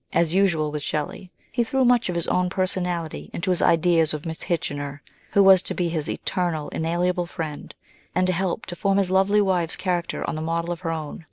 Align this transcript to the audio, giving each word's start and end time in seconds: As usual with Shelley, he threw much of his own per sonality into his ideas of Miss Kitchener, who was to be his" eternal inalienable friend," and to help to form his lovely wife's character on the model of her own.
As 0.13 0.33
usual 0.33 0.71
with 0.71 0.81
Shelley, 0.81 1.29
he 1.51 1.63
threw 1.63 1.85
much 1.85 2.09
of 2.09 2.15
his 2.15 2.25
own 2.25 2.49
per 2.49 2.65
sonality 2.65 3.29
into 3.33 3.51
his 3.51 3.61
ideas 3.61 4.15
of 4.15 4.25
Miss 4.25 4.39
Kitchener, 4.43 5.03
who 5.29 5.43
was 5.43 5.61
to 5.61 5.75
be 5.75 5.89
his" 5.89 6.09
eternal 6.09 6.69
inalienable 6.69 7.27
friend," 7.27 7.75
and 8.15 8.25
to 8.25 8.33
help 8.33 8.65
to 8.65 8.75
form 8.75 8.97
his 8.97 9.11
lovely 9.11 9.41
wife's 9.41 9.75
character 9.75 10.27
on 10.27 10.33
the 10.35 10.41
model 10.41 10.71
of 10.71 10.79
her 10.79 10.91
own. 10.91 11.19